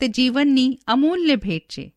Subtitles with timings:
[0.00, 1.94] તે જીવનની અમૂલ્ય ભેટ છે.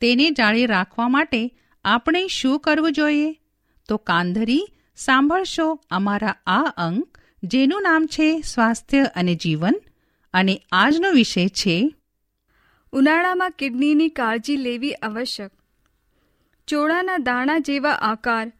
[0.00, 1.50] તેને જાળી રાખવા માટે
[1.84, 3.40] આપણે શું કરવું જોઈએ?
[3.88, 4.66] તો કાંધરી,
[4.96, 9.74] સાંભળશો અમારા આ અંક જેનું નામ છે સ્વાસ્થ્ય અને જીવન,
[10.34, 11.94] અને આજનો વિષય છે
[12.92, 15.50] ઉનાળામાં કિડનીની કાળજી લેવી આવશ્યક.
[16.68, 18.52] ચોળાના દાણા જેવા આકાર,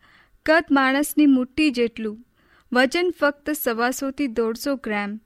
[0.46, 2.26] કદ માણસની મુઠ્ઠી જેટલું,
[2.72, 5.20] વજન ફક્ત સવાસોથી દોઢસો ગ્રામ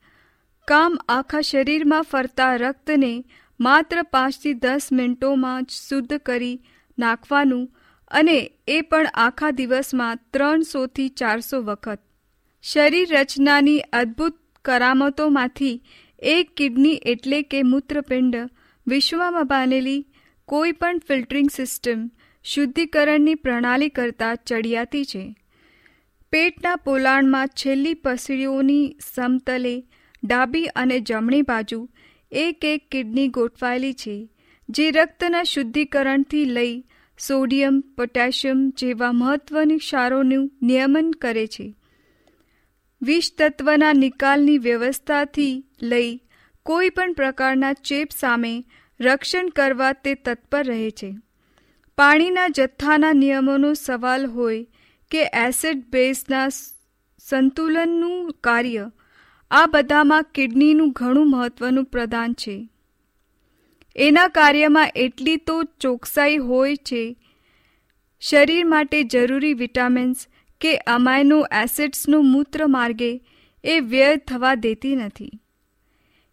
[0.68, 3.12] કામ આખા શરીરમાં ફરતા રક્તને
[3.60, 6.62] માત્ર પાંચથી દસ મિનિટોમાં જ શુદ્ધ કરી
[6.98, 7.64] નાખવાનું
[8.10, 8.38] અને
[8.68, 12.00] એ પણ આખા દિવસમાં ત્રણસોથી ચારસો વખત.
[12.62, 15.76] શરીર રચનાની અદ્ભુત કરામતોમાંથી
[16.18, 18.36] એક કિડની એટલે કે મૂત્રપિંડ
[18.86, 20.00] વિશ્વમાં બનેલી
[20.48, 22.10] કોઈ પણ ફિલ્ટરિંગ સિસ્ટમ
[22.44, 25.24] શુદ્ધિકરણની પ્રણાલી કરતાં ચડિયાતી છે.
[26.32, 29.74] પેટના પોલાણમાં છેલ્લી પસળીઓની સમતલે
[30.24, 31.88] ડાબી અને જમણી બાજુ
[32.32, 34.28] એક એક કિડની ગોઠવાયેલી છે,
[34.68, 36.84] જે રક્તના શુદ્ધિકરણથી લઈ
[37.18, 41.74] સોડિયમ, પોટેશિયમ જેવા મહત્વની ક્ષારોનું નિયમન કરે છે.
[43.02, 46.20] વિષ તત્વના નિકાલની વ્યવસ્થાથી લઈ
[46.62, 48.64] કોઈ પણ પ્રકારના ચેપ સામે
[49.00, 51.16] રક્ષણ કરવા તે તત્પર રહે છે.
[51.98, 54.66] પાણીના જથ્થાના નિયમોનો સવાલ હોય
[55.10, 56.48] કે એસિડ બેઝના
[57.18, 58.90] સંતુલનનું કાર્ય
[59.52, 62.68] આ બધામાં કિડનીનું ઘણું મહત્વનું પ્રદાન છે.
[63.96, 67.16] એના કાર્યમાં એટલી તો ચોકસાઈ હોય છે.
[68.20, 70.16] શરીર માટે જરૂરી વિટામિન્સ
[70.60, 73.24] કે અમાઇનો એસિડ્સનું મૂત્ર માર્ગે
[73.64, 75.30] એ વ્યય થવા દેતી નથી.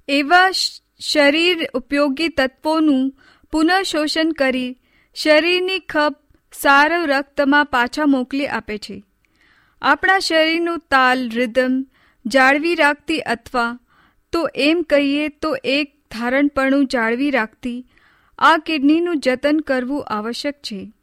[0.08, 0.52] એવા
[1.00, 3.14] શરીર ઉપયોગી તત્વોનું
[3.52, 4.78] પુનઃશોષણ કરી
[5.16, 6.16] શરીરની ખપ
[6.54, 9.04] સારો રક્તમાં પાછા મોકલી આપે છે.
[9.82, 11.86] આપણા શરીરનું તાલ, રિધમ
[12.26, 13.80] જાળવી રાખતી અથવા
[14.32, 17.86] તો એમ કહીએ તો એક ધારણપણું જાળવી રાખતી
[18.40, 20.94] આ કિડનીનું જતન કરવું આવશ્યક છે.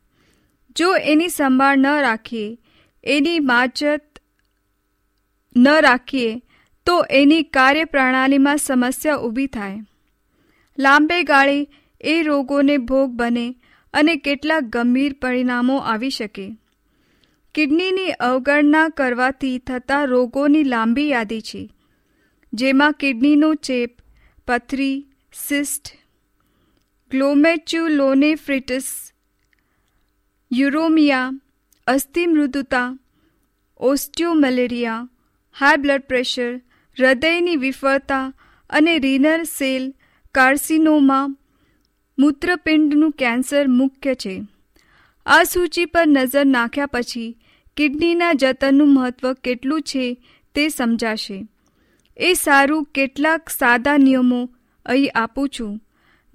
[0.76, 2.58] જો એની સંભાળ ન રાખીએ,
[3.04, 4.18] એની માજત
[5.56, 6.42] ન રાખીએ,
[6.86, 9.78] તો એની કાર્યપ્રણાલીમાં સમસ્યા ઊભી થાય.
[10.78, 11.68] લાંબે ગાળે
[12.00, 13.54] એ રોગોને ભોગ બને
[13.94, 16.56] અને કેટલાક ગંભીર પરિણામો આવી શકે.
[17.56, 21.70] કિડનીની અવગણના કરવાથી થતા રોગોની લાંબી યાદી છે,
[22.52, 24.02] જેમાં કિડનીનો ચેપ,
[24.46, 25.86] પથરી, સિસ્ટ,
[27.10, 29.12] ગ્લોમેચ્યુલોનેફ્રિટિસ,
[30.52, 31.32] યુરોમિયા,
[31.86, 32.96] અસ્થિમૃદુતા,
[33.78, 35.08] ઓસ્ટિયોમેલેરિયા,
[35.52, 36.60] હાઈ બ્લડ પ્રેશર,
[36.98, 38.32] હૃદયની વિફળતા
[38.70, 39.94] અને રીનર સેલ
[40.34, 41.28] કાર્સિનોમા
[42.18, 44.42] મૂત્રપિંડનું કેન્સર મુખ્ય છે.
[45.26, 47.45] આ સૂચિ પર નજર નાખ્યા પછી
[47.76, 50.24] કિડનીના જતનનું મહત્વ કેટલું છે
[50.54, 51.46] તે સમજાશે.
[52.16, 54.50] એ સારું કેટલાક સાદા નિયમો
[54.86, 55.80] અહીં આપું છું.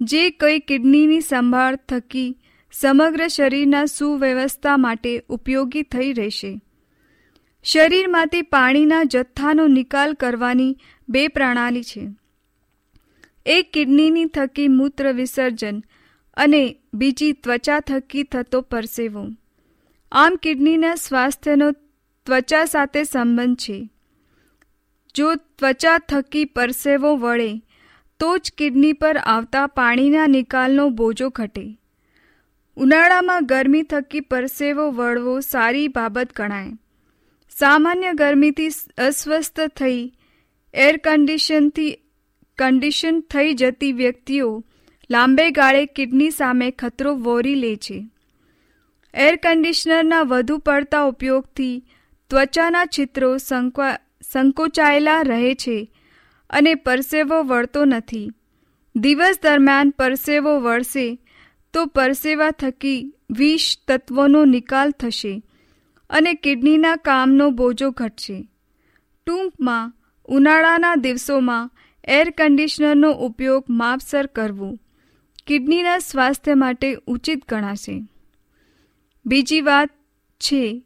[0.00, 2.38] જે કઈ કિડનીની સંભાળ થકી
[2.72, 6.60] સમગ્ર શરીરના સુવ્યવસ્થા માટે ઉપયોગી થઈ રહેશે.
[7.64, 10.78] શરીરમાંથી પાણીના જથ્થાનો નિકાલ કરવાની
[11.08, 12.08] બે પ્રણાલી છે.
[13.46, 15.82] એક કિડનીની થકી મૂત્ર વિસર્જન
[16.36, 19.26] અને બીજી ત્વચા થકી થતો પરસેવો.
[20.14, 21.72] આમ કિડનીના સ્વાસ્થ્યનો
[22.26, 23.88] ત્વચા સાથે સંબંધ છે.
[25.14, 27.62] જો ત્વચા થકી પરસેવો વળે,
[28.20, 31.78] તો જ કિડની પર આવતા પાણીના નિકાલનો બોજો ઘટે.
[32.76, 36.68] ઉનાળામાં ગરમી થકી પરસેવો વળવો સારી બાબત ગણાય.
[37.58, 38.68] સામાન્ય ગરમીથી
[38.98, 40.12] અસ્વસ્થ થઈ,
[40.74, 41.98] એર કન્ડિશનથી,
[42.58, 44.64] કન્ડિશન થઈ જતી વ્યક્તિઓ
[45.10, 48.11] લાંબે ગાળે કિડની સામે ખતરો વોરી લે છે.
[49.14, 51.86] એર કન્ડિશનરના વધુ પડતા ઉપયોગથી
[52.30, 53.36] ત્વચાના છિદ્રો
[54.32, 55.92] સંકોચાયેલા રહે છે
[56.50, 58.32] અને પરસેવો વળતો નથી.
[58.96, 61.06] દિવસ દરમિયાન પરસેવો વળશે
[61.74, 65.34] તો પરસેવા થકી વિષ તત્વોનો નિકાલ થશે
[66.10, 68.38] અને કિડનીના કામનો બોજો ઘટશે.
[69.26, 69.92] ટૂંકમાં,
[70.28, 71.70] ઉનાળાના દિવસોમાં
[72.08, 74.78] એર કન્ડિશનરનો ઉપયોગ માપસર કરવો
[75.46, 77.96] કિડનીના સ્વાસ્થ્ય માટે ઉચિત ગણાશે.
[79.26, 79.90] બીજી વાત
[80.40, 80.84] છે,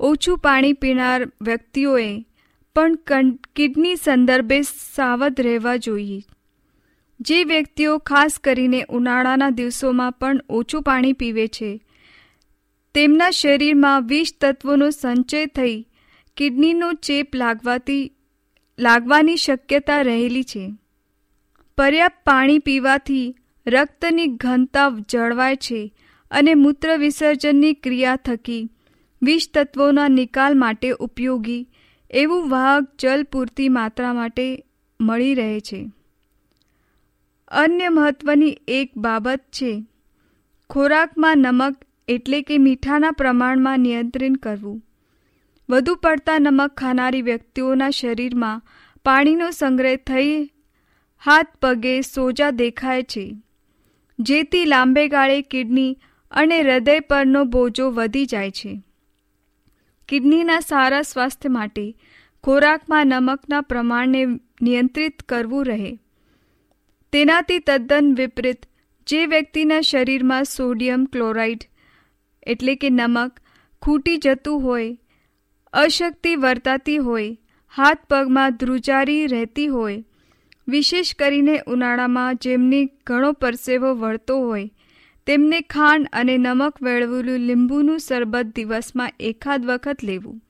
[0.00, 2.26] ઓછું પાણી પીનાર વ્યક્તિઓએ
[2.74, 6.22] પણ કિડની સંદર્ભે સાવધ રહેવા જોઈએ.
[7.20, 11.82] જે વ્યક્તિઓ ખાસ કરીને ઉનાળાના દિવસોમાં પણ ઓછું પાણી પીવે છે,
[12.94, 15.86] તેમના શરીરમાં વિષ તત્વોનો સંચય થઈ
[16.36, 18.12] કિડનીનો ચેપ લાગવાથી,
[18.78, 20.74] લાગવાની શક્યતા રહેલી છે.
[21.78, 25.95] પર્યાપ્ત પાણી પીવાથી રક્તની ઘનતા જળવાય છે
[26.30, 28.62] અને મૂત્ર વિસર્જનની ક્રિયા થકી.
[29.22, 31.68] વિષ તત્વોના નિકાલ માટે ઉપયોગી,
[32.10, 34.46] એવું વાહક જલ પૂરતી માત્રા માટે
[35.00, 35.80] મળી રહે છે.
[37.48, 39.72] અન્ય મહત્વની એક બાબત છે,
[40.70, 41.76] ખોરાકમાં નમક
[42.08, 44.82] એટલે કે મીઠાના પ્રમાણમાં નિયંત્રણ કરવું.
[45.68, 48.62] વધુ પડતા નમક ખાનારી વ્યક્તિઓના શરીરમાં
[49.04, 50.36] પાણીનો સંગ્રહ થઈ
[51.22, 53.24] હાથ પગે સોજા દેખાય છે,
[54.18, 55.98] જેથી લાંબે ગાળે કિડની
[56.30, 58.82] અને હૃદય પરનો બોજો વધી જાય છે.
[60.08, 61.96] કિડનીના સારા સ્વાસ્થ્ય માટે
[62.44, 64.26] ખોરાકમાં નમકના પ્રમાણને
[64.62, 65.98] નિયંત્રિત કરવું રહે.
[67.12, 68.66] તેનાથી તદ્દન વિપરીત,
[69.06, 71.58] જે વ્યક્તિના શરીરમાં સોડિયમ ક્લોરાઇડ,
[72.46, 73.40] એટલે કે નમક,
[73.82, 74.98] ખૂટી જતું હોય,
[75.72, 77.38] અશક્તિ વર્તાતી હોય,
[77.76, 80.04] હાથ પગમાં ધ્રુજારી રહેતી હોય,
[80.68, 84.70] વિશેષ કરીને ઉનાળામાં જેમની ઘણો પરસેવો વળતો હોય
[85.26, 90.40] તેમને ખાંડ અને નમક, વેળવેલું લીંબુનું શરબત દિવસમાં એકાદ વખત લેવું.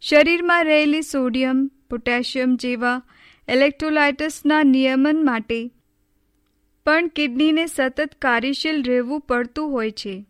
[0.00, 3.02] શરીરમાં રહેલી સોડિયમ, પોટેશિયમ જેવા
[3.48, 5.70] ઇલેક્ટ્રોલાઇટસના નિયમન માટે
[6.84, 10.26] પણ કિડનીને સતત કાર્યશીલ રહેવું પડતું હોય છે.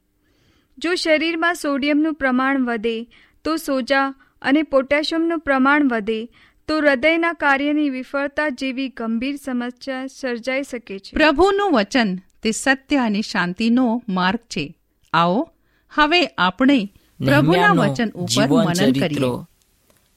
[0.79, 3.07] જો શરીરમાં સોડિયમનું પ્રમાણ વધે,
[3.45, 6.29] તો સોજા અને પોટેશિયમનું પ્રમાણ વધે,
[6.69, 11.17] તો હૃદયના કાર્યની વિફળતા જેવી ગંભીર સમસ્યા સર્જાઈ શકે છે.
[11.17, 14.79] પ્રભુનું વચન તે સત્ય અને શાંતિનો માર્ગ છે.
[15.13, 15.51] આવો
[15.95, 16.93] હવે આપણે
[17.27, 19.47] પ્રભુના વચન ઉપર મનન કરીએ.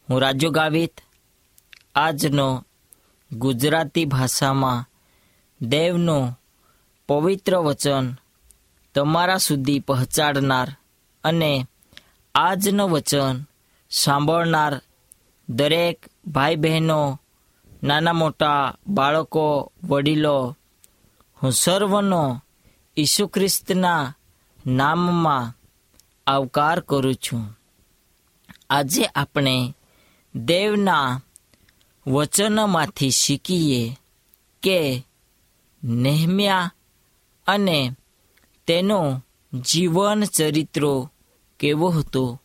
[0.10, 1.02] હું રાજુ ગાવિત.
[1.96, 2.66] આજનો
[3.34, 4.90] ગુજરાતી ભાષામાં
[5.62, 6.40] દેવનું
[7.08, 8.14] પવિત્ર વચન
[8.96, 10.76] તમારા સુધી પહોંચાડનાર
[11.24, 11.66] અને
[12.36, 13.44] આજનું વચન
[13.90, 14.82] સાંભળનાર
[15.50, 17.22] દરેક ભાઈ બહેનો
[17.84, 20.57] નાના મોટા બાળકો વડીલો
[21.44, 22.42] હું સર્વનો
[22.98, 24.16] ઈસુ ખ્રિસ્તના
[24.68, 25.58] નામમાં
[26.28, 27.60] આવકાર કરું છું.
[28.70, 29.76] આજે આપણે
[30.36, 31.22] દેવના
[32.08, 33.98] વચનમાંથી શીખીએ
[34.64, 35.08] કે
[35.84, 36.74] નેહમ્યા
[37.48, 37.92] અને
[38.68, 41.12] તેનો જીવન ચરિત્રો
[41.60, 42.42] કેવો હતો?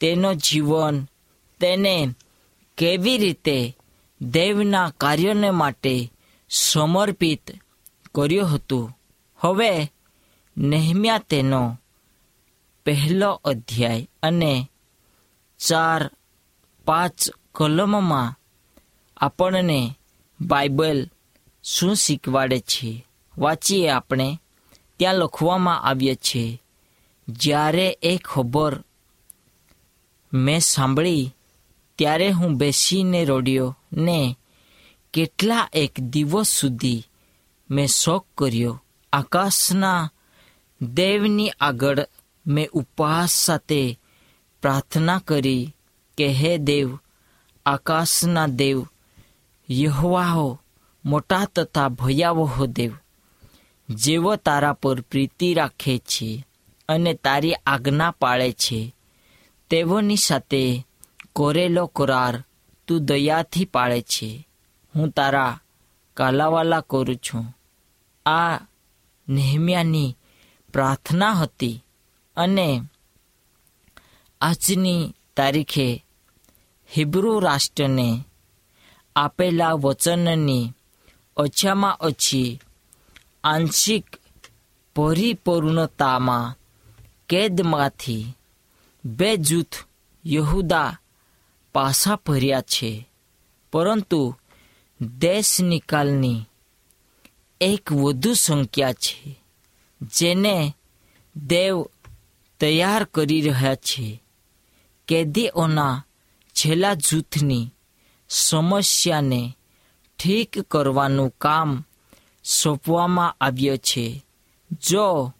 [0.00, 1.04] તેનો જીવન
[1.60, 2.14] તેને
[2.76, 3.76] કેવી રીતે
[4.20, 6.12] દેવના કાર્યોને માટે
[6.50, 7.50] સમર્પિત
[8.14, 8.98] કર્યો હતું.
[9.36, 9.92] હવે
[10.56, 11.78] નહેમ્યા તેનો
[12.84, 14.70] પહેલો અધ્યાય અને
[15.58, 16.10] ચાર
[16.84, 18.34] પાંચ કલમમાં
[19.16, 19.98] આપણને
[20.40, 21.10] બાઇબલ
[21.64, 23.06] શું શીખવાડે છે,
[23.38, 24.40] વાંચીએ આપણે.
[24.96, 26.62] ત્યાં લખવામાં આવ્યા છે,
[27.28, 28.84] જ્યારે એ ખબર
[30.32, 31.34] મેં સાંભળી,
[31.98, 34.36] ત્યારે હું બેસીને રોડ્યો ને
[35.14, 37.07] કેટલા એક દિવસ સુધી
[37.70, 38.82] મેં શોક કર્યો.
[39.12, 40.10] આકાશના
[40.82, 42.06] દેવની આગળ
[42.46, 44.00] મેં ઉપવાસ સાથે
[44.62, 45.76] પ્રાર્થના કરી
[46.18, 46.98] કે, હે દેવ,
[47.66, 48.86] આકાશના દેવ,
[49.70, 50.60] યહવાહો,
[51.04, 52.92] મોટા તથા ભયાવહો દેવ
[53.88, 56.46] જેવો તારા પર પ્રીતિ રાખે છે
[56.88, 58.94] અને તારી આજ્ઞા પાળે છે,
[59.70, 60.86] તેઓની સાથે
[61.32, 62.44] કોરેલો કરાર
[62.86, 64.48] તું દયાથી પાળે છે.
[64.96, 65.60] હું તારા
[66.14, 67.57] કાલાવાલા કરું છું.
[68.28, 68.58] આ
[69.28, 70.16] નેહમ્યાની
[70.72, 71.84] પ્રાર્થના હતી
[72.36, 72.68] અને
[74.40, 76.04] આજની તારીખે
[76.96, 78.08] હિબ્રુ રાષ્ટ્રને
[79.16, 80.72] આપેલા વચનની
[81.36, 82.60] ઓછામાં ઓછી
[83.44, 84.06] આંશિક
[84.96, 86.56] પરિપૂર્ણતામાં
[87.28, 88.34] કેદમાંથી
[89.04, 89.76] બે જૂથ
[90.26, 90.98] યહુદા
[91.74, 92.90] પાસા ભર્યા છે.
[93.72, 94.36] પરંતુ
[95.18, 96.46] દેશ નિકાલની
[97.60, 99.38] એક વધુ સંખ્યા છે,
[100.02, 100.74] જેને
[101.36, 101.82] દેવ
[102.60, 104.22] તૈયાર કરી રહ્યા છે.
[105.08, 106.04] કેદીઓના
[106.52, 107.74] છેલ્લા જૂથની
[108.28, 109.56] સમસ્યાને
[110.18, 111.84] ઠીક કરવાનું કામ
[112.44, 114.24] સોંપવામાં આવ્યો છે.
[114.70, 115.34] જો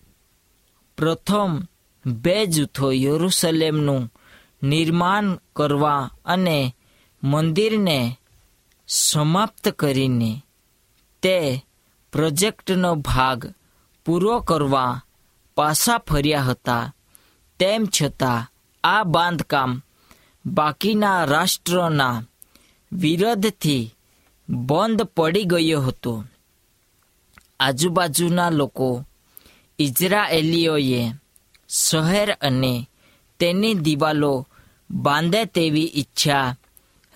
[0.96, 1.62] પ્રથમ
[2.06, 4.12] બે જૂથો યરુસલેમનું
[4.62, 6.74] નિર્માણ કરવા અને
[7.24, 8.18] મંદિરને
[8.88, 10.42] સમાપ્ત કરીને
[11.22, 11.64] તે
[12.12, 13.40] પ્રોજેક્ટનો ભાગ
[14.06, 15.02] પૂરો કરવા
[15.56, 16.92] પાછા ફર્યા હતા.
[17.60, 18.48] તેમ છતાં
[18.84, 19.70] આ બાંધકામ
[20.44, 22.24] બાકીના રાષ્ટ્રોના
[22.92, 23.94] વિરોધથી
[24.48, 26.14] બંધ પડી ગયો હતો.
[27.60, 28.88] આજુબાજુના લોકો
[29.78, 31.02] ઇઝરાયેલીઓએ
[31.68, 32.74] શહેર અને
[33.40, 34.34] તેની દિવાલો
[34.90, 36.56] બાંધે તેવી ઈચ્છા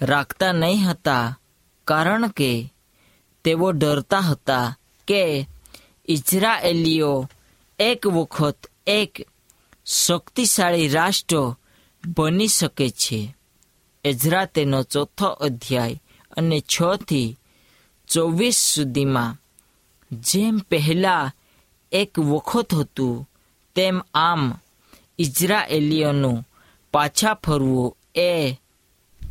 [0.01, 1.37] રાખતા નહીં હતા,
[1.87, 2.51] કારણ કે
[3.45, 4.77] તેઓ ડરતા હતા
[5.09, 5.47] કે
[6.09, 7.29] ઇઝરાયેલીઓ
[7.79, 8.57] એક વખત
[8.87, 9.27] એક
[9.87, 11.57] શક્તિશાળી રાષ્ટ્ર
[12.07, 13.37] બની શકે છે.
[14.05, 16.03] એઝરા તેનો ચોથો અધ્યાય
[16.37, 17.39] અને છ થી
[18.09, 19.37] ચોવીસ સુધીમાં
[20.13, 21.33] જેમ પહેલા
[21.93, 23.31] એક વખત હતું,
[23.75, 24.55] તેમ આમ
[25.19, 26.49] ઇઝરાયેલીઓનું
[26.93, 28.57] પાછા ફરવું એ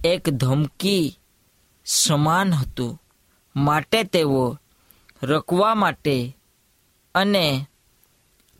[0.05, 1.19] એક ધમકી
[1.85, 3.01] સમાન હતું.
[3.55, 4.57] માટે તેઓ
[5.23, 6.37] રકવા માટે
[7.15, 7.67] અને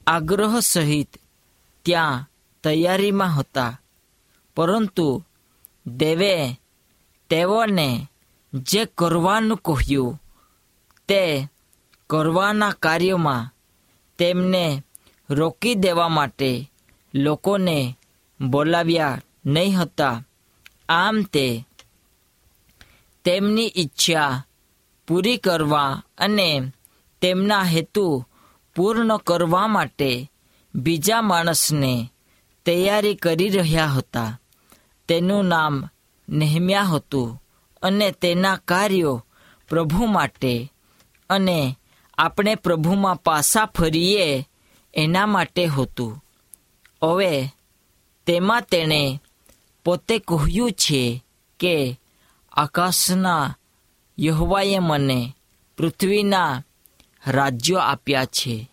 [0.07, 1.17] આગ્રહ સહિત
[1.85, 2.29] ત્યાં
[2.63, 3.81] તૈયારીમાં હતા.
[4.55, 5.23] પરંતુ
[5.87, 6.61] દેવે
[7.29, 8.07] તેઓને
[8.53, 10.21] જે કરવાનું કહ્યું
[11.07, 11.47] તે
[12.09, 13.53] કરવાના કાર્યમાં
[14.17, 14.83] તેમને
[15.29, 16.71] રોકી દેવા માટે
[17.13, 17.97] લોકોને
[18.41, 20.23] બોલાવ્યા નહીં હતા.
[20.89, 21.65] આમ તે
[23.23, 24.45] તેમની ઈચ્છા
[25.11, 26.73] પૂરી કરવા અને
[27.21, 28.25] તેમના હેતુ
[28.75, 30.31] પૂર્ણ કરવા માટે
[30.75, 32.13] બીજા માણસને
[32.65, 34.39] તૈયારી કરી રહ્યા હતા.
[35.07, 35.89] તેનું નામ
[36.29, 37.43] નેહમ્યા હતું
[37.81, 39.25] અને તેના કાર્યો
[39.69, 40.73] પ્રભુ માટે
[41.29, 41.77] અને
[42.17, 44.47] આપણે પ્રભુમાં પાસા ફરીએ
[44.93, 46.23] એના માટે હતું.
[47.03, 47.49] હવે
[48.25, 49.21] તેમાં તેણે
[49.85, 51.25] પોતે કહ્યું છે
[51.59, 51.99] કે
[52.51, 53.57] આકાશના
[54.21, 55.35] યહોવાએ મને
[55.77, 56.63] પૃથ્વીના
[57.27, 58.71] રાજ્યો આપ્યા છે.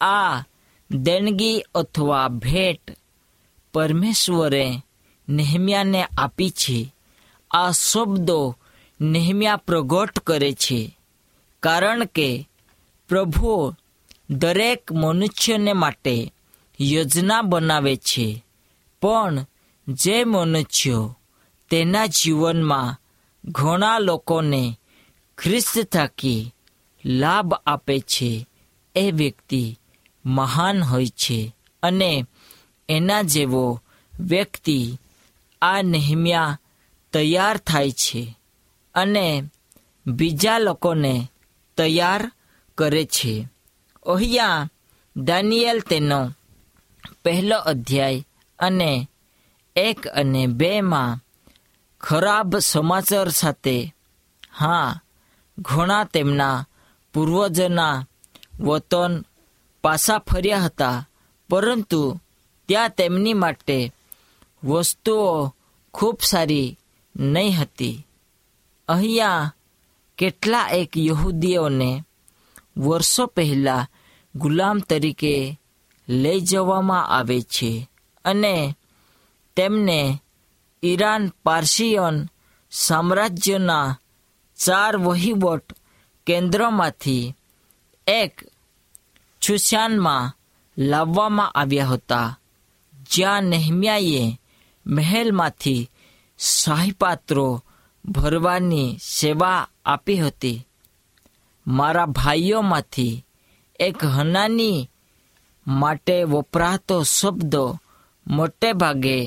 [0.00, 0.42] આ
[0.90, 2.98] દેણગી અથવા ભેટ
[3.74, 4.78] પરમેશ્વરે
[5.28, 6.94] નેહમ્યાને આપી છે.
[7.50, 8.56] આ શબ્દો
[9.00, 10.98] નેહમ્યા પ્રગટ કરે છે.
[11.62, 12.48] કારણ કે
[13.08, 13.74] પ્રભુ
[14.30, 16.32] દરેક મનુષ્યને માટે
[16.80, 18.44] યોજના બનાવે છે.
[19.02, 19.46] પણ
[19.88, 21.18] જે મનુષ્યો
[21.70, 23.00] તેના જીવનમાં
[23.44, 24.78] ઘણા લોકોને
[25.38, 26.54] ખ્રિસ્ત થકી
[27.04, 28.46] લાભ આપે છે.
[28.94, 29.78] એ વ્યક્તિ
[30.24, 32.24] મહાન હોય છે અને
[32.88, 33.82] એના જેવો
[34.20, 34.98] વ્યક્તિ
[35.62, 36.60] આ નેહમ્યા
[37.12, 38.38] તૈયાર થાય છે
[38.94, 39.42] અને
[40.06, 41.28] બીજા લોકોને
[41.76, 42.32] તૈયાર
[42.78, 43.48] કરે છે.
[44.06, 44.70] અહીંયા
[45.16, 46.30] દાનિયેલ તેનો
[47.24, 48.26] પહેલો અધ્યાય
[48.58, 49.08] અને
[49.76, 51.20] એક અને બેમાં
[52.06, 53.94] ખરાબ સમાચાર સાથે.
[54.52, 55.00] હા,
[55.58, 56.66] ઘણા તેમના
[57.14, 58.06] પૂર્વજોના
[58.60, 59.24] વતન
[59.82, 61.08] પાછા ફર્યા હતા,
[61.50, 62.20] પરંતુ
[62.68, 63.92] ત્યાં તેમની માટે
[64.64, 65.54] વસ્તુઓ
[65.94, 66.78] ખૂબ સારી
[67.16, 68.06] નહીં હતી.
[68.88, 69.54] અહીંયા
[70.18, 72.04] કેટલા એક યહૂદીઓને
[72.76, 73.86] વર્ષો પહેલાં
[74.34, 75.60] ગુલામ તરીકે
[76.08, 77.90] લઈ જવામાં આવે છે
[78.24, 78.76] અને
[79.56, 80.20] તેમને
[80.84, 82.16] ઈરાન પાર્સિયન
[82.70, 83.98] સામ્રાજ્યના
[84.56, 85.72] ચાર વહીવટ
[86.26, 87.34] કેન્દ્રોમાંથી
[88.06, 88.34] એક
[89.42, 90.32] છુશાનમાં
[90.78, 92.38] લાવવામાં આવ્યા હતા,
[93.10, 94.40] જ્યાં નેહમ્યાએ
[94.86, 95.90] મહેલમાંથી
[96.38, 97.64] શાહીપાત્રો
[98.04, 100.66] ભરવાની સેવા આપી હતી.
[101.66, 103.24] મારા ભાઈઓમાંથી
[103.80, 104.90] એક હનાની
[105.66, 107.54] માટે વપરાતો શબ્દ
[108.26, 109.18] મોટે ભાગે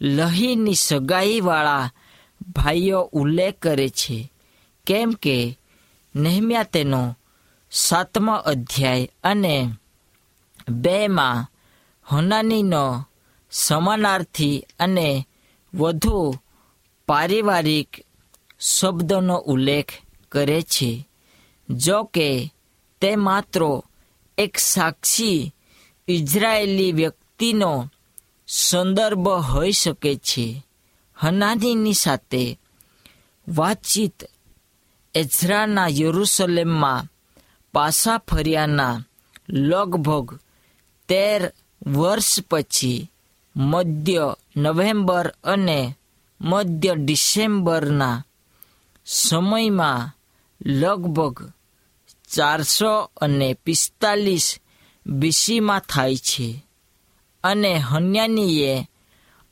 [0.00, 1.92] લહીની સગાઈવાળા
[2.56, 4.30] ભાઈઓ ઉલ્લેખ કરે છે,
[4.86, 5.58] કેમ કે
[6.14, 7.02] નહેમ્યા તેનો
[7.70, 9.56] સાતમો અધ્યાય અને
[10.68, 11.46] બેમાં
[12.06, 13.04] હનાનીનો
[13.50, 15.26] સમાનાર્થી અને
[15.74, 16.34] વધુ
[17.08, 17.90] પારિવારિક
[18.60, 19.92] શબ્દનો ઉલ્લેખ
[20.32, 21.08] કરે છે,
[21.68, 22.52] જો કે
[23.00, 23.62] તે માત્ર
[24.38, 25.52] એક સાક્ષી
[26.08, 27.72] ઇઝરાયેલી વ્યક્તિનો
[28.54, 30.66] સંદર્ભ હોઈ શકે છે.
[31.16, 32.60] હનાનીની સાથે
[33.48, 34.24] વાતચીત
[35.14, 37.06] એઝરાના યરુસલેમમાં
[37.72, 39.04] પાછા ફર્યાના
[39.48, 40.38] લગભગ
[41.08, 41.52] તેર
[41.86, 43.10] વર્ષ પછી
[43.56, 45.96] મધ્ય નવેમ્બર અને
[46.40, 48.24] મધ્ય ડિસેમ્બરના
[49.06, 50.18] સમયમાં
[50.66, 51.52] લગભગ
[52.28, 54.60] ચારસો અને પિસ્તાલીસ
[55.06, 56.63] બીસીમાં થાય છે.
[57.44, 58.74] અને હન્યાનીએ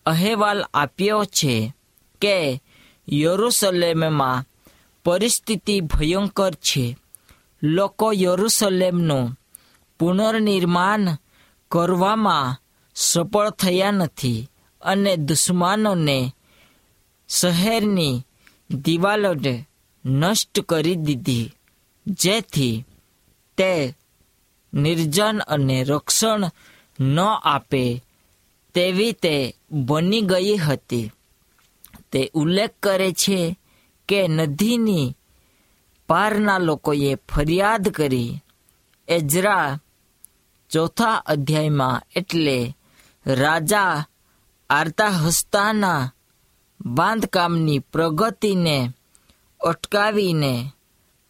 [0.07, 1.55] અહેવાલ આપ્યો છે
[2.23, 2.37] કે
[3.09, 4.45] યરુસલેમમાં
[5.05, 6.87] પરિસ્થિતિ ભયંકર છે.
[7.63, 9.33] લોકો યરુસલેમનું
[9.99, 11.05] પુનર્નિર્માણ
[11.71, 12.57] કરવામાં
[12.97, 14.49] સફળ થયા નથી
[14.83, 16.19] અને દુશ્મનોને
[17.29, 18.23] શહેરની
[18.71, 19.55] દિવાલોને
[20.05, 21.53] નષ્ટ કરી દીધી,
[22.07, 22.85] જેથી
[23.59, 23.73] તે
[24.73, 26.43] નિર્જન અને રક્ષણ
[27.01, 28.05] ન આપે
[28.75, 31.11] તેવી તે બની ગઈ હતી.
[32.13, 33.59] તે ઉલ્લેખ કરે છે
[34.09, 35.17] કે નદીની
[36.09, 38.41] પારના લોકોએ ફરિયાદ કરી.
[39.09, 39.79] એજરા
[40.71, 42.77] ચોથા અધ્યાયમાં એટલે
[43.27, 44.07] રાજા
[44.71, 46.15] આરતા હસ્તાના
[46.81, 48.93] બાંધકામની પ્રગતિને
[49.61, 50.73] અટકાવીને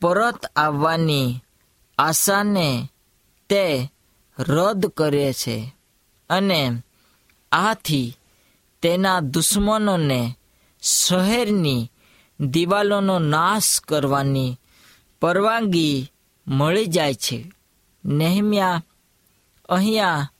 [0.01, 1.43] પરત આવવાની
[1.99, 2.89] આશાને
[3.49, 3.93] તે
[4.39, 5.75] રદ કરે છે
[6.31, 6.83] અને
[7.53, 8.17] આથી
[8.83, 10.39] તેના દુશ્મનોને
[10.83, 11.91] શહેરની
[12.41, 14.59] દિવાલોનો નાશ કરવાની
[15.21, 16.13] પરવાનગી
[16.47, 17.53] મળી જાય છે.
[18.05, 18.85] નેહમ્યા
[19.69, 20.31] અહીંયા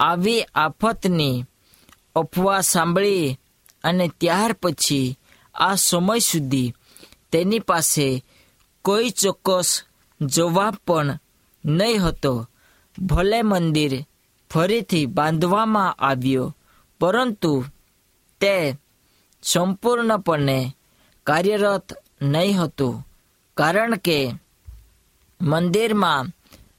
[0.00, 1.44] આવી આફતની
[2.16, 3.38] અફવા સાંભળી
[3.84, 5.18] અને ત્યાર પછી
[5.54, 6.74] આ સમય સુધી
[7.32, 8.24] તેની પાસે
[8.82, 9.82] કોઈ ચોક્કસ
[10.20, 11.18] જવાબ પણ
[11.64, 12.48] નહીં હતો.
[12.98, 14.04] ભલે મંદિર
[14.50, 16.56] ફરીથી બાંધવામાં આવ્યો,
[17.00, 17.64] પરંતુ
[18.40, 18.76] તે
[19.42, 20.76] સંપૂર્ણપણે
[21.26, 23.06] કાર્યરત નહીં હતું,
[23.56, 24.34] કારણ કે
[25.40, 26.30] મંદિરમાં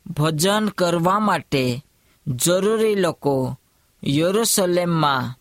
[0.09, 1.85] ભજન કરવા માટે
[2.27, 3.59] જરૂરી લોકો
[4.03, 5.37] યરુસલેમમાં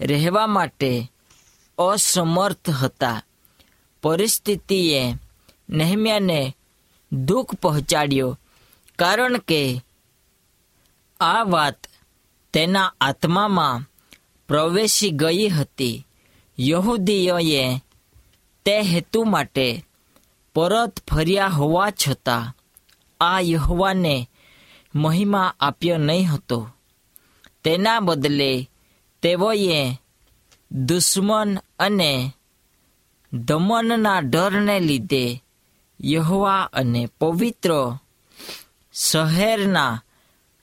[0.00, 1.12] રહેવા માટે
[1.78, 3.22] અસમર્થ હતા.
[4.02, 5.14] પરિસ્થિતિએ
[5.68, 6.56] નહેમ્યાને
[7.12, 8.38] દુઃખ પહોંચાડ્યો,
[8.98, 9.82] કારણ કે
[11.20, 11.86] આ વાત
[12.52, 13.84] તેના આત્મામાં
[14.48, 16.06] પ્રવેશી ગઈ હતી.
[16.60, 17.78] યહૂદીઓએ
[18.64, 19.84] તે હેતુ માટે
[20.54, 22.54] પરત ફર્યા હોવા છતાં
[23.20, 24.30] આ યહવાને
[24.94, 26.68] મહિમા આપ્યો નહીં હતો.
[27.64, 28.70] તેના બદલે
[29.22, 29.94] તેઓએ
[30.72, 32.32] દુશ્મન અને
[33.32, 35.42] દમનના ડરને લીધે
[36.04, 37.98] યહવા અને પવિત્ર
[38.92, 40.02] શહેરના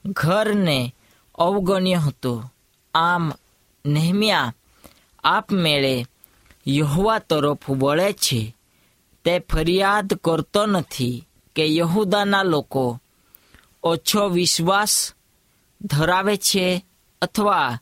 [0.08, 0.96] ઘરને
[1.36, 2.52] અવગણ્યો હતો.
[2.94, 3.32] આમ
[3.86, 4.54] નેહમિયા
[5.24, 6.06] આપમેળે
[6.68, 8.56] યહોવા તરફ વળે છે.
[9.26, 13.00] તે ફરિયાદ કરતો નથી કે યહુદાના લોકો
[13.84, 15.14] ઓછો વિશ્વાસ
[15.82, 16.86] ધરાવે છે
[17.22, 17.80] અથવા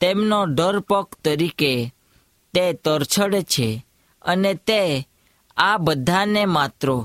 [0.00, 1.94] તેમનો ડરપક તરીકે
[2.54, 3.86] તે તરછડે છે
[4.22, 5.08] અને તે
[5.56, 7.04] આ બધાને માત્ર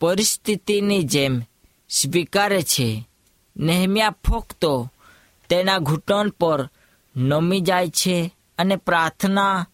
[0.00, 1.42] પરિસ્થિતિની જેમ
[1.90, 3.08] સ્વીકારે છે.
[3.56, 4.64] નેહમ્યા ફક્ત.
[5.48, 6.70] તેના ઘૂંટણ પર
[7.16, 9.66] નમી જાય છે અને પ્રાર્થના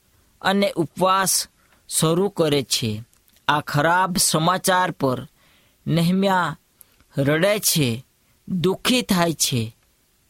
[0.42, 1.48] અને ઉપવાસ
[1.88, 3.02] શરૂ કરે છે.
[3.48, 5.28] આ ખરાબ સમાચાર પર
[5.86, 6.58] નેહમ્યા
[7.18, 8.04] રડે છે,
[8.48, 9.76] દુઃખી થાય છે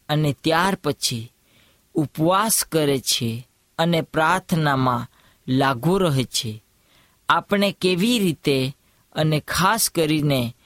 [0.08, 1.32] અને ત્યાર પછી
[1.94, 5.06] ઉપવાસ કરે છે અને પ્રાર્થનામાં
[5.48, 6.64] લાગુ રહે છે.
[7.28, 8.76] આપણે કેવી રીતે
[9.12, 10.56] અને ખાસ કરીને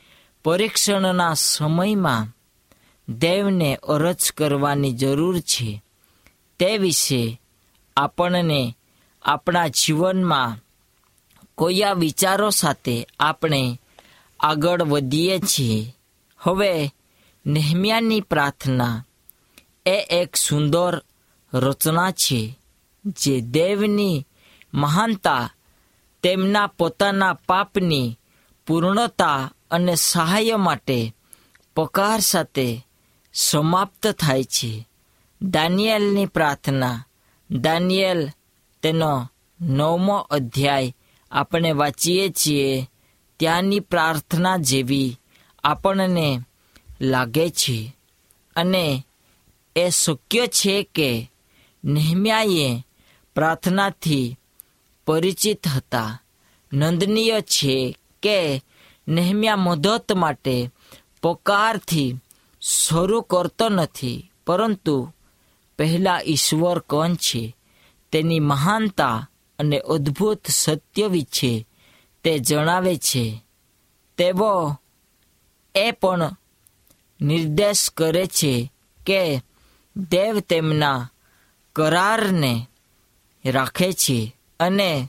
[0.45, 2.37] પરીક્ષણના સમયમાં
[3.09, 5.83] દેવને અરજ કરવાની જરૂર છે.
[6.59, 7.41] તે વિશે
[7.97, 8.77] આપણને
[9.23, 10.57] આપણા જીવનમાં
[11.55, 13.81] કોયા વિચારો સાથે આપણે
[14.41, 15.97] આગળ વધીએ છીએ.
[16.38, 16.91] હવે
[17.47, 19.05] નેહમિયાની પ્રાર્થના
[19.87, 21.03] એ એક સુંદર
[21.55, 22.59] રચના છે,
[23.07, 24.27] જે દેવની
[24.75, 25.51] મહાનતા,
[26.23, 28.19] તેમના પોતાના પાપની
[28.67, 31.15] પૂર્ણતા અને સહાય માટે
[31.77, 32.87] પકાર સાથે
[33.35, 34.88] સમાપ્ત થાય છે.
[35.42, 37.05] દાનિયેલની પ્રાર્થના.
[37.51, 38.29] દાનિયેલ,
[38.83, 39.29] તેનો
[39.61, 40.95] નવમો અધ્યાય
[41.31, 42.90] આપણે વાંચીએ છીએ.
[43.37, 45.21] ત્યાંની પ્રાર્થના જેવી
[45.64, 46.40] આપણને
[47.01, 47.97] લાગે છે.
[48.57, 49.07] અને
[49.77, 51.31] એ શક્ય છે કે
[51.85, 52.87] નેહમ્યાએ
[53.35, 54.37] પ્રાર્થનાથી
[55.07, 56.21] પરિચિત હતા.
[56.73, 58.62] નોંધનીય છે કે
[59.09, 60.71] નેહમ્યા મદદ માટે
[61.23, 62.16] પોકારથી
[62.62, 65.12] શરૂ કરતો નથી, પરંતુ
[65.79, 67.57] પહેલા ઈશ્વર કોણ છે,
[68.12, 71.66] તેની મહાનતા અને અદ્ભુત સત્ય વિશે
[72.25, 73.44] તે જણાવે છે.
[74.16, 74.81] તેઓ
[75.75, 76.37] એ પણ
[77.20, 78.72] નિર્દેશ કરે છે
[79.07, 79.42] કે
[79.96, 81.11] દેવ તેમના
[81.72, 82.66] કરારને
[83.44, 85.09] રાખે છે અને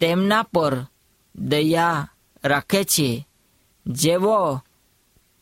[0.00, 0.86] તેમના પર
[1.34, 2.10] દયા
[2.44, 3.28] રાખે છે.
[3.86, 4.60] જેવો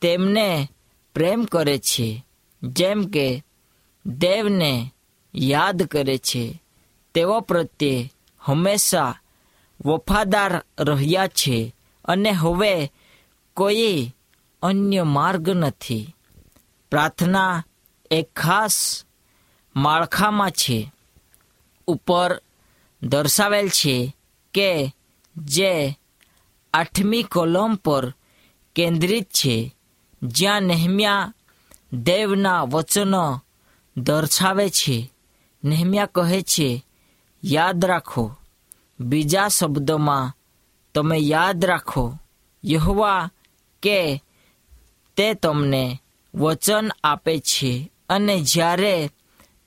[0.00, 0.68] તેમને
[1.14, 2.27] પ્રેમ કરે છે,
[2.62, 3.44] જેમ કે
[4.07, 4.94] દેવને
[5.35, 6.62] યાદ કરે છે.
[7.14, 9.18] તેઓ પ્રત્યે હંમેશા
[9.85, 12.92] વફાદાર રહ્યા છે અને હવે
[13.55, 14.14] કોઈ
[14.62, 16.14] અન્ય માર્ગ નથી.
[16.90, 17.64] પ્રાર્થના
[18.11, 19.05] એક ખાસ
[19.77, 20.92] માળખામાં છે.
[21.87, 22.42] ઉપર
[23.03, 24.16] દર્શાવેલ છે
[24.55, 24.94] કે
[25.37, 25.98] જે
[26.75, 28.14] આઠમી કોલમ પર
[28.77, 29.75] કેન્દ્રિત છે.
[30.22, 31.35] જ્યાં નેહમ્યા
[31.92, 33.40] દેવના વચનો
[33.96, 35.12] દર્શાવે છે.
[35.64, 36.87] નેહમ્યા કહે છે,
[37.44, 38.37] યાદ રાખો,
[39.00, 40.37] બીજા શબ્દોમાં
[40.94, 42.18] તમે યાદ રાખો.
[42.64, 43.30] યહવા
[43.82, 44.22] કે
[45.16, 46.00] તે તમને
[46.35, 49.11] વચન આપે છે અને જ્યારે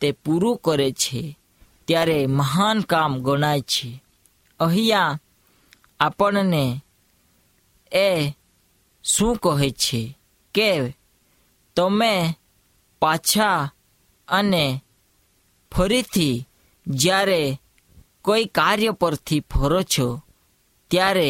[0.01, 1.39] તે પૂરું કરે છે,
[1.85, 4.03] ત્યારે મહાન કામ ગણાય છે.
[4.59, 5.19] અહીંયા
[5.99, 6.81] આપણને
[7.91, 8.31] એ
[9.03, 10.17] શું કહે છે?
[10.55, 10.97] કે
[11.75, 12.35] તમે
[13.01, 13.73] પાછા
[14.27, 14.83] અને
[15.71, 16.47] ફરીથી
[16.87, 17.61] જ્યારે
[18.21, 20.21] કોઈ કાર્ય પરથી ફરો છો,
[20.91, 21.29] ત્યારે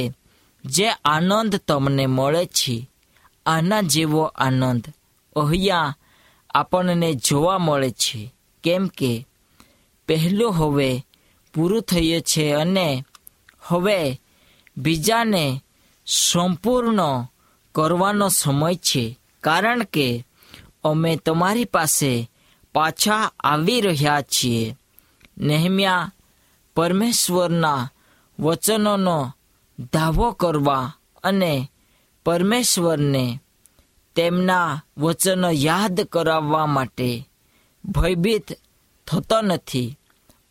[0.65, 2.89] જે આનંદ તમને મળે છે,
[3.45, 4.83] આના જેવો આનંદ
[5.35, 5.97] અહીંયા
[6.49, 8.33] આપણને જોવા મળે છે.
[8.63, 9.27] કેમ કે
[10.07, 11.05] પહેલું હવે
[11.53, 13.03] પૂરું થયું છે અને
[13.61, 14.21] હવે
[14.77, 15.61] બીજાને
[16.05, 17.01] સંપૂર્ણ
[17.75, 20.25] કરવાનો સમય છે, કારણ કે
[20.83, 22.31] અમે તમારી પાસે
[22.75, 24.77] પાછા આવી રહ્યા છીએ.
[25.37, 26.11] નેહમ્યા
[26.75, 27.91] પરમેશ્વરના
[28.39, 29.31] વચનોનો
[29.93, 30.91] દાવો કરવા
[31.23, 31.71] અને
[32.25, 33.39] પરમેશ્વરને
[34.15, 37.29] તેમના વચનો યાદ કરાવવા માટે
[37.85, 38.47] ભયભીત
[39.07, 39.99] થતો નથી.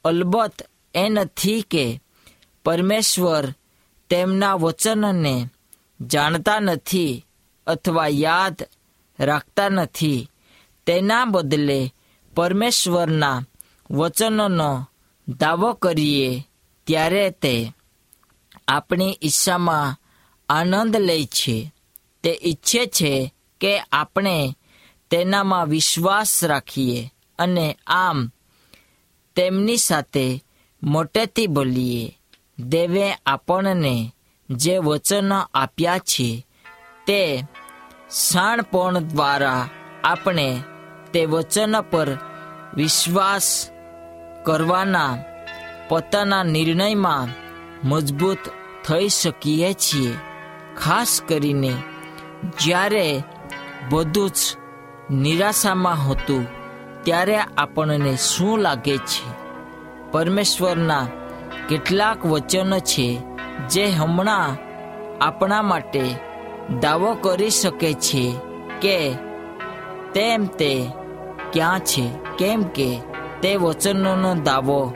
[0.05, 2.03] અલબત્ત એ નથી કે
[2.65, 3.55] પરમેશ્વર
[4.11, 5.49] તેમના વચનને
[6.07, 7.27] જાણતા નથી
[7.67, 8.63] અથવા યાદ
[9.21, 10.29] રાખતા નથી.
[10.87, 11.95] તેના બદલે
[12.35, 13.43] પરમેશ્વરના
[13.91, 14.87] વચનોનો
[15.29, 16.49] દાવો કરીએ
[16.87, 17.73] ત્યારે તે
[18.69, 19.97] આપણી ઈચ્છામાં
[20.49, 21.73] આનંદ લે છે.
[22.23, 24.57] તે ઈચ્છે છે કે આપણે
[25.11, 28.33] તેનામાં વિશ્વાસ રાખીએ અને આમ
[29.37, 30.45] તેમની સાથે
[30.83, 32.19] મોટેથી બોલીએ.
[32.59, 34.14] દેવે આપણને
[34.51, 36.47] જે વચનો આપ્યા છે,
[37.07, 37.45] તે
[38.11, 39.69] શાણપણ દ્વારા
[40.05, 40.63] આપણે
[41.13, 42.19] તે વચન પર
[42.75, 43.71] વિશ્વાસ
[44.43, 45.19] કરવાના
[45.89, 47.29] પોતાના નિર્ણયમાં
[47.89, 48.39] મજબૂત
[48.89, 50.15] થઈ શકીએ છીએ.
[50.77, 51.73] ખાસ કરીને
[52.61, 53.23] જ્યારે
[53.91, 54.57] બધું જ
[55.11, 56.47] નિરાશામાં હતું,
[57.03, 59.45] ત્યારે આપણને શું લાગે છે?
[60.11, 61.07] પરમેશ્વરના
[61.69, 63.34] કેટલાક વચનો છે
[63.69, 64.57] જે હમણાં
[65.25, 66.03] આપણા માટે
[66.81, 68.35] દાવો કરી શકે છે
[68.81, 69.15] કે
[70.15, 70.87] તેમ તે
[71.53, 73.01] ક્યાં છે, કેમ કે
[73.43, 74.93] તે વચનોનો દાવો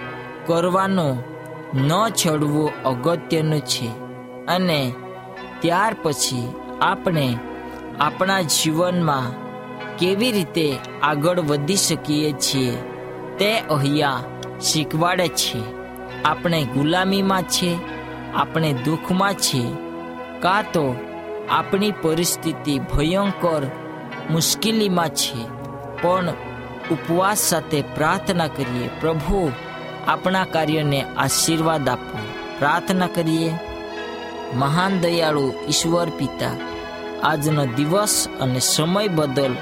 [0.46, 1.16] કરવાનો
[1.74, 3.88] ન છોડવું અગત્યનું છે.
[4.46, 4.92] અને
[5.60, 7.36] ત્યાર પછી આપણે
[8.00, 9.48] આપણા જીવનમાં
[9.96, 12.76] કેવી રીતે આગળ વધી શકીએ છીએ
[13.38, 14.20] તે અહીંયા
[14.60, 15.78] શીખવાડે છે.
[16.22, 17.97] આપણે ગુલામીમાં છે
[18.34, 19.76] આપણે દુઃખમાં છીએ.
[20.40, 20.96] કાં તો
[21.50, 23.62] આપણી પરિસ્થિતિ ભયંકર,
[24.30, 25.46] મુશ્કેલીમાં છે
[26.02, 26.28] પણ
[26.90, 29.52] ઉપવાસ સાથે પ્રાર્થના કરીએ, પ્રભુ,
[30.06, 32.18] આપણા કાર્યને આશીર્વાદ આપો.
[32.58, 33.52] પ્રાર્થના કરીએ,
[34.54, 36.56] મહાન દયાળુ ઈશ્વર પિતા,
[37.22, 39.54] આજનો દિવસ અને સમય બદલ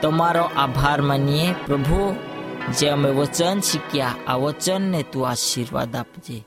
[0.00, 1.54] તમારો આભાર માનીએ.
[1.66, 2.16] પ્રભુ,
[2.78, 6.46] જે અમે વચન શીખ્યા, આ વચનને તું આશીર્વાદ આપજે.